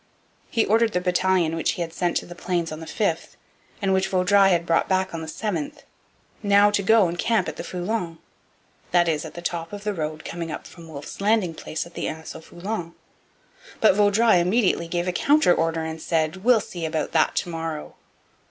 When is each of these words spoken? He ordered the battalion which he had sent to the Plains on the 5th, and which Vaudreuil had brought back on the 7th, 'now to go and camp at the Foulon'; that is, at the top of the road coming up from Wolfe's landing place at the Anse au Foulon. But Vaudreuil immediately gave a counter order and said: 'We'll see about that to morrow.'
He 0.49 0.65
ordered 0.65 0.93
the 0.93 0.99
battalion 0.99 1.55
which 1.55 1.73
he 1.73 1.83
had 1.83 1.93
sent 1.93 2.17
to 2.17 2.25
the 2.25 2.33
Plains 2.33 2.71
on 2.71 2.79
the 2.79 2.87
5th, 2.87 3.35
and 3.83 3.93
which 3.93 4.07
Vaudreuil 4.07 4.49
had 4.49 4.65
brought 4.65 4.89
back 4.89 5.13
on 5.13 5.21
the 5.21 5.27
7th, 5.27 5.83
'now 6.41 6.71
to 6.71 6.81
go 6.81 7.07
and 7.07 7.19
camp 7.19 7.47
at 7.47 7.55
the 7.55 7.63
Foulon'; 7.63 8.17
that 8.89 9.07
is, 9.07 9.25
at 9.25 9.35
the 9.35 9.43
top 9.43 9.71
of 9.71 9.83
the 9.83 9.93
road 9.93 10.25
coming 10.25 10.51
up 10.51 10.65
from 10.65 10.87
Wolfe's 10.87 11.21
landing 11.21 11.53
place 11.53 11.85
at 11.85 11.93
the 11.93 12.07
Anse 12.07 12.35
au 12.35 12.41
Foulon. 12.41 12.95
But 13.79 13.93
Vaudreuil 13.93 14.41
immediately 14.41 14.87
gave 14.87 15.07
a 15.07 15.13
counter 15.13 15.53
order 15.53 15.83
and 15.83 16.01
said: 16.01 16.37
'We'll 16.37 16.61
see 16.61 16.83
about 16.83 17.11
that 17.11 17.35
to 17.35 17.49
morrow.' 17.49 17.93